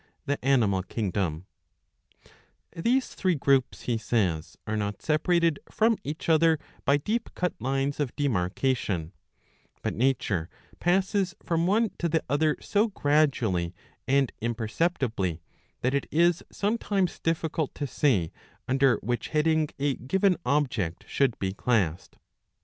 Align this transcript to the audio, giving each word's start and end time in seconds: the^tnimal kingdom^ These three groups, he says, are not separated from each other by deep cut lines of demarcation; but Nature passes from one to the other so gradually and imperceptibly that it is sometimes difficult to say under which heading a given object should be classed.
the^tnimal 0.25 0.83
kingdom^ 0.85 1.43
These 2.75 3.09
three 3.13 3.35
groups, 3.35 3.81
he 3.83 3.99
says, 3.99 4.57
are 4.65 4.75
not 4.75 5.03
separated 5.03 5.59
from 5.71 5.95
each 6.03 6.27
other 6.27 6.57
by 6.85 6.97
deep 6.97 7.29
cut 7.35 7.53
lines 7.59 7.99
of 7.99 8.15
demarcation; 8.15 9.11
but 9.83 9.93
Nature 9.93 10.49
passes 10.79 11.35
from 11.43 11.67
one 11.67 11.91
to 11.99 12.09
the 12.09 12.23
other 12.27 12.57
so 12.59 12.87
gradually 12.87 13.75
and 14.07 14.31
imperceptibly 14.41 15.39
that 15.81 15.93
it 15.93 16.07
is 16.09 16.41
sometimes 16.51 17.19
difficult 17.19 17.75
to 17.75 17.85
say 17.85 18.31
under 18.67 18.95
which 19.03 19.27
heading 19.27 19.69
a 19.77 19.97
given 19.97 20.35
object 20.43 21.05
should 21.07 21.37
be 21.37 21.53
classed. 21.53 22.17